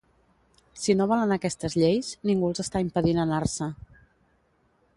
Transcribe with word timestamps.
Si 0.83 0.93
no 1.01 1.05
volen 1.11 1.33
aquestes 1.35 1.75
lleis, 1.81 2.09
ningú 2.29 2.49
els 2.49 2.63
està 2.65 2.81
impedint 2.87 3.21
anar-se. 3.25 3.69